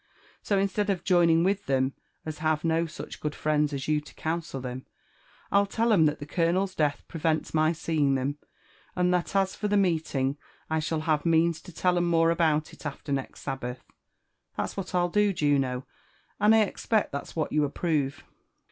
[0.41, 1.91] So, instead of joining with Ibem
[2.25, 4.87] as have no such good friends as you to counsel them,
[5.51, 8.39] I'll tell 'emaliaA' the colonel's death prevents any seeing them;
[8.95, 10.39] and that as for the meet ing,
[10.71, 13.77] I shall have means to tell 'em more about it after next Sabba(h«
[14.57, 15.85] That's what I'll do, Juno,—
[16.39, 18.23] and I expect that's what you approve?"